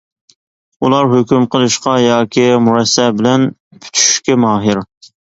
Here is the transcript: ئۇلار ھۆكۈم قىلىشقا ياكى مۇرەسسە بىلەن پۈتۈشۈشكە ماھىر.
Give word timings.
ئۇلار 0.87 1.11
ھۆكۈم 1.11 1.45
قىلىشقا 1.57 1.95
ياكى 2.05 2.49
مۇرەسسە 2.71 3.09
بىلەن 3.21 3.49
پۈتۈشۈشكە 3.81 4.43
ماھىر. 4.49 4.87